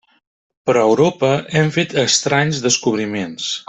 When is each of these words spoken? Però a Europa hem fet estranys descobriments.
Però 0.69 0.81
a 0.85 0.87
Europa 0.93 1.31
hem 1.61 1.71
fet 1.79 1.95
estranys 2.09 2.67
descobriments. 2.69 3.57